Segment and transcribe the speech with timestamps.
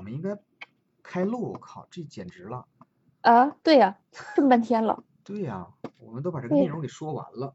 [0.00, 0.34] 我们应该
[1.02, 2.64] 开录，靠，这简直了。
[3.20, 3.98] 啊，对呀，
[4.34, 5.04] 这么半天了。
[5.22, 5.66] 对呀，
[5.98, 7.54] 我们都把这个内容给说完了。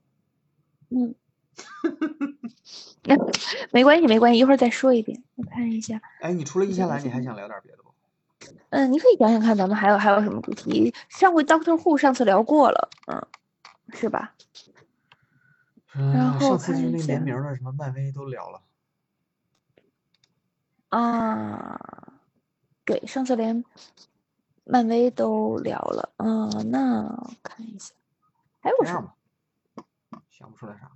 [0.89, 1.15] 嗯。
[3.73, 5.23] 没关系，没关系，一会儿再说一遍。
[5.33, 5.99] 我看一下。
[6.21, 7.91] 哎，你除了一下来，你还想聊点别的不？
[8.69, 10.93] 嗯，你可以想想看，咱们还有还有什么主题？
[11.09, 13.27] 上回 Doctor Who 上次聊过了，嗯，
[13.91, 14.35] 是吧？
[15.93, 18.61] 然后上次就那联名的什么漫威都聊了。
[20.89, 21.84] 啊，
[22.85, 23.65] 对，上次连
[24.63, 26.13] 漫威都聊了。
[26.17, 27.93] 啊，那看一下，
[28.61, 29.13] 还有什么？
[30.29, 30.91] 想不出来啥。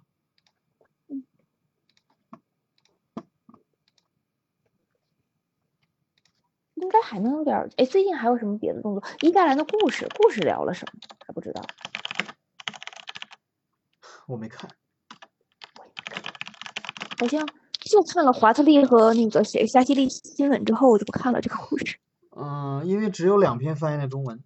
[6.76, 9.04] 应该还能有点哎，最近还有什么别的动作？
[9.20, 11.00] 伊盖兰的故事，故事聊了什么？
[11.26, 11.62] 还不知道。
[14.28, 14.70] 我没看。
[17.20, 17.46] 好像
[17.90, 21.98] 就看了华特利和那个谁夏西利新闻之后，我就不看了这个故事。
[22.38, 24.42] 嗯，因为只有两篇翻译的中文，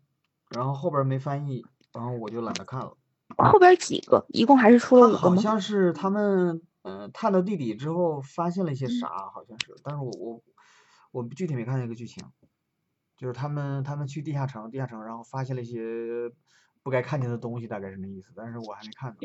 [0.49, 2.95] 然后后边没翻译，然后我就懒得看了。
[3.37, 10.41] 后边几个，一共还是出了五个好像是他们嗯探到地底之后发现了一些啥，好像是，但是我我。
[11.13, 12.25] 我具体没看那个剧情，
[13.15, 15.79] 就是他们他们去地下城，地下城然后发现了一些
[16.83, 19.17] 不该看见的东西，大概是那意思，但是我还没看呢。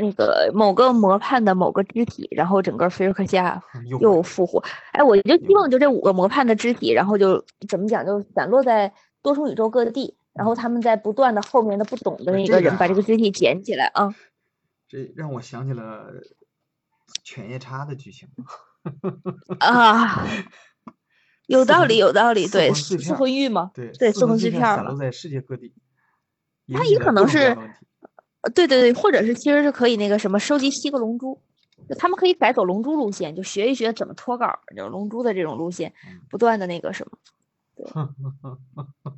[0.00, 3.62] 那个某个魔判的某个肢体，然后整个菲尔克夏
[4.00, 4.62] 又复活。
[4.92, 8.92] 哎，我就希望就这五个魔判的肢体，然后就怎么讲，就散落在
[9.22, 14.14] 多重宇宙各地，然后他们在不断的后面的不懂的那个人把这个肢体捡起来啊。
[14.88, 16.10] 这让我想起了
[17.22, 18.28] 犬夜叉的剧情。
[19.60, 20.26] 啊。
[21.46, 23.70] 有道理，有道理，对，四魂玉吗？
[23.74, 24.90] 对，对，四魂碎片了。
[24.90, 25.74] 都在世界各地。
[26.72, 27.56] 它也可能是，
[28.54, 31.38] 对对对，或者是其实是可以那个什么收集七个龙珠，
[31.88, 35.92] 就他们可以改走龙珠路线，就学一学怎么脱稿，就龙珠的这种路线，
[36.30, 37.18] 不断的那个什么。
[37.76, 37.86] 对。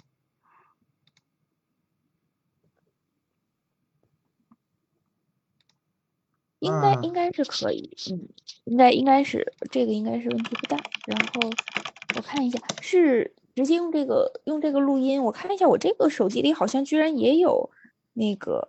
[6.60, 8.28] 应该应该是可以，嗯，
[8.64, 10.76] 应该应该是这个应该是问题不大，
[11.06, 11.50] 然后。
[12.14, 15.24] 我看一下，是直接用这个用这个录音。
[15.24, 17.70] 我看一下，我这个手机里好像居然也有
[18.12, 18.68] 那个，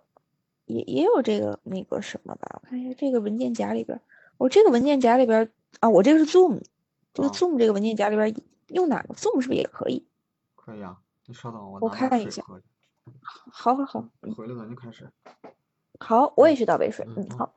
[0.64, 2.60] 也也有这个那个什么吧？
[2.62, 4.00] 我看一下这个文件夹里边，
[4.38, 6.62] 我这个文件夹里边啊，我这个是 Zoom，
[7.12, 8.34] 这个 Zoom 这个文件夹里边
[8.68, 10.06] 用哪个 Zoom 是不是也可以？
[10.56, 12.42] 可以啊，你稍等，我我看一下。
[13.52, 14.04] 好好好，
[14.34, 15.06] 回来咱就开始。
[16.00, 17.06] 好，我也去倒杯水。
[17.14, 17.54] 嗯，好。